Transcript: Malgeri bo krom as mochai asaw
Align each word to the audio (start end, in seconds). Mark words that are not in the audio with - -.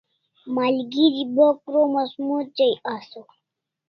Malgeri 0.55 1.23
bo 1.35 1.47
krom 1.63 1.91
as 2.01 2.11
mochai 2.25 2.73
asaw 2.93 3.27